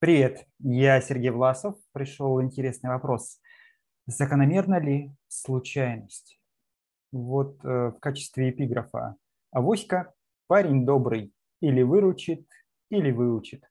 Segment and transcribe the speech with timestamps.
[0.00, 1.76] Привет, я Сергей Власов.
[1.92, 3.38] Пришел интересный вопрос.
[4.06, 6.40] Закономерна ли случайность?
[7.12, 9.16] Вот э, в качестве эпиграфа.
[9.52, 10.14] Авоська,
[10.46, 12.48] парень добрый, или выручит,
[12.88, 13.62] или выучит.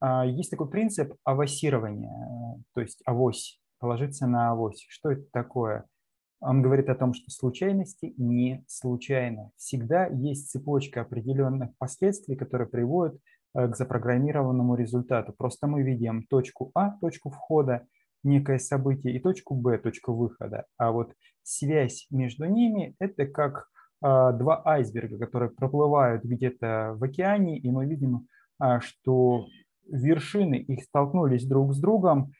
[0.00, 4.86] А, есть такой принцип авосирования, то есть авось, положиться на авось.
[4.88, 5.84] Что это такое?
[6.40, 9.50] Он говорит о том, что случайности не случайны.
[9.58, 13.18] Всегда есть цепочка определенных последствий, которые приводят э,
[13.54, 15.34] к запрограммированному результату.
[15.36, 17.86] Просто мы видим точку А, точку входа,
[18.24, 20.66] некое событие, и точку Б, точку выхода.
[20.78, 23.66] А вот связь между ними– это как
[24.00, 28.26] а, два айсберга, которые проплывают где-то в океане, и мы видим,
[28.58, 29.46] а, что
[29.88, 32.32] вершины их столкнулись друг с другом,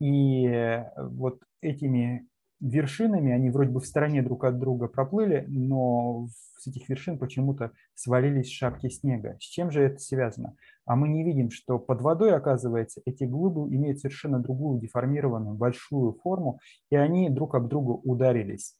[0.00, 2.28] и э, вот этими
[2.60, 7.72] вершинами, они вроде бы в стороне друг от друга проплыли, но с этих вершин почему-то
[7.94, 9.36] свалились шапки снега.
[9.40, 10.56] С чем же это связано?
[10.84, 16.12] А мы не видим, что под водой, оказывается, эти глыбы имеют совершенно другую деформированную большую
[16.22, 16.60] форму,
[16.90, 18.76] и они друг об друга ударились.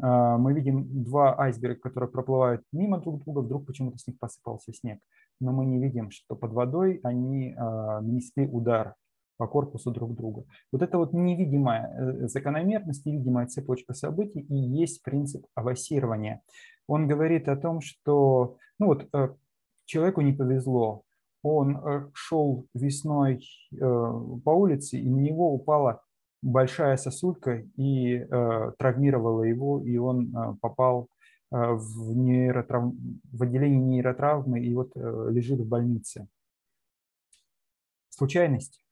[0.00, 4.72] А, мы видим два айсберга, которые проплывают мимо друг друга, вдруг почему-то с них посыпался
[4.72, 4.98] снег.
[5.40, 8.94] Но мы не видим, что под водой они а, нанесли удар
[9.36, 10.44] по корпусу друг друга.
[10.70, 16.42] Вот это вот невидимая э, закономерность, невидимая цепочка событий и есть принцип авасирования.
[16.86, 19.28] Он говорит о том, что ну вот, э,
[19.84, 21.04] человеку не повезло,
[21.42, 26.02] он э, шел весной по улице, и на него упала
[26.42, 28.24] большая сосулька и
[28.78, 31.08] травмировала его, и он попал
[31.50, 32.92] в, нейротрав...
[33.32, 36.28] в отделение нейротравмы и вот лежит в больнице.
[38.08, 38.82] Случайность?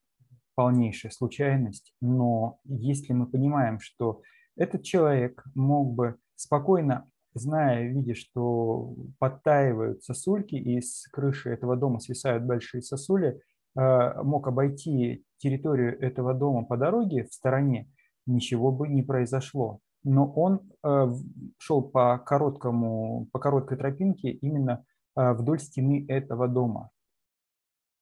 [0.60, 4.20] полнейшая случайность, но если мы понимаем, что
[4.56, 12.00] этот человек мог бы спокойно, зная, видя, что подтаивают сосульки и с крыши этого дома
[12.00, 13.40] свисают большие сосули,
[13.78, 17.88] э, мог обойти территорию этого дома по дороге в стороне,
[18.26, 19.80] ничего бы не произошло.
[20.02, 21.12] Но он э,
[21.58, 24.84] шел по, короткому, по короткой тропинке именно
[25.16, 26.90] э, вдоль стены этого дома.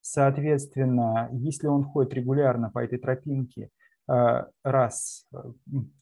[0.01, 3.69] Соответственно, если он ходит регулярно по этой тропинке,
[4.63, 5.27] раз,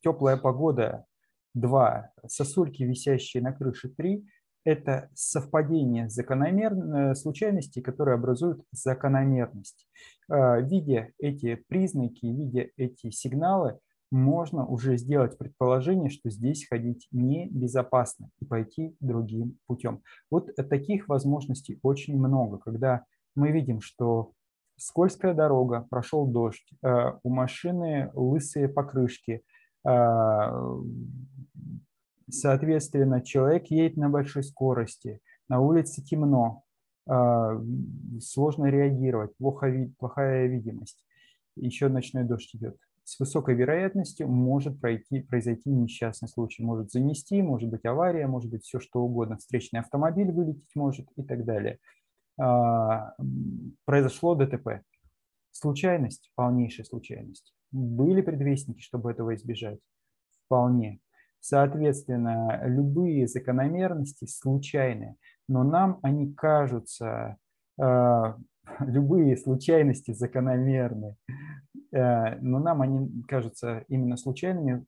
[0.01, 1.05] теплая погода,
[1.53, 4.25] два, сосульки, висящие на крыше, три,
[4.63, 9.87] это совпадение закономерной э, случайностей, которые образуют закономерность.
[10.29, 13.79] Видя эти признаки, видя эти сигналы,
[14.11, 20.01] можно уже сделать предположение, что здесь ходить небезопасно и пойти другим путем.
[20.31, 23.03] Вот таких возможностей очень много, когда
[23.35, 24.33] мы видим, что
[24.77, 29.41] скользкая дорога, прошел дождь, э, у машины лысые покрышки, э,
[32.29, 36.63] соответственно, человек едет на большой скорости, на улице темно,
[37.09, 37.63] э,
[38.21, 41.03] сложно реагировать, плохо, плохая видимость,
[41.55, 42.77] еще ночной дождь идет.
[43.03, 46.61] С высокой вероятностью может пройти, произойти несчастный случай.
[46.61, 49.37] Может занести, может быть авария, может быть все что угодно.
[49.37, 51.79] Встречный автомобиль вылететь может и так далее.
[52.37, 53.13] А,
[53.85, 54.81] произошло ДТП.
[55.51, 57.53] Случайность, полнейшая случайность.
[57.71, 59.79] Были предвестники, чтобы этого избежать?
[60.45, 60.99] Вполне.
[61.39, 65.15] Соответственно, любые закономерности случайны,
[65.47, 67.37] но нам они кажутся,
[67.79, 68.37] а,
[68.79, 71.15] любые случайности закономерны,
[71.93, 74.85] а, но нам они кажутся именно случайными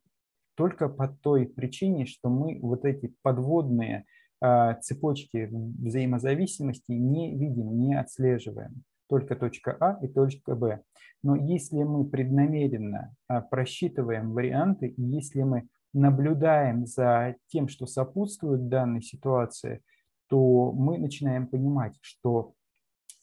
[0.56, 4.06] только по той причине, что мы вот эти подводные
[4.42, 8.84] а, цепочки взаимозависимости не видим, не отслеживаем.
[9.10, 10.82] Только точка А и точка Б.
[11.24, 18.70] Но если мы преднамеренно а, просчитываем варианты, и если мы наблюдаем за тем, что сопутствует
[18.70, 19.82] данной ситуации,
[20.28, 22.54] то мы начинаем понимать, что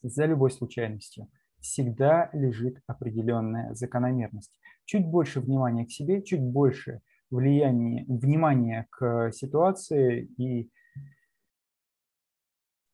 [0.03, 1.29] за любой случайностью
[1.61, 4.59] всегда лежит определенная закономерность.
[4.85, 10.71] Чуть больше внимания к себе, чуть больше влияния, внимания к ситуации и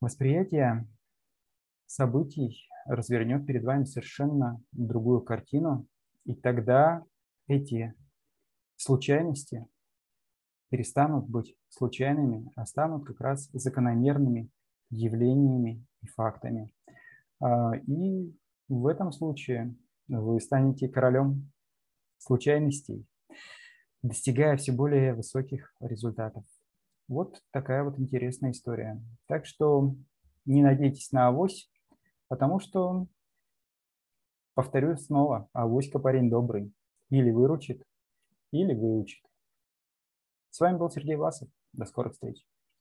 [0.02, 0.88] Восприятие
[1.86, 5.86] событий развернет перед вами совершенно другую картину,
[6.24, 7.04] и тогда
[7.46, 7.94] эти
[8.76, 9.66] случайности
[10.70, 14.48] перестанут быть случайными, а станут как раз закономерными
[14.90, 16.70] явлениями и фактами.
[17.40, 18.34] А, и
[18.68, 19.74] в этом случае
[20.08, 21.50] вы станете королем
[22.18, 23.06] случайностей,
[24.02, 26.44] достигая все более высоких результатов.
[27.08, 29.02] Вот такая вот интересная история.
[29.26, 29.94] Так что
[30.44, 31.70] не надейтесь на авось,
[32.32, 33.08] потому что,
[34.54, 36.72] повторю снова, авоська парень добрый.
[37.10, 37.82] Или выручит,
[38.52, 39.22] или выучит.
[40.48, 41.50] С вами был Сергей Власов.
[41.74, 42.42] До скорых встреч.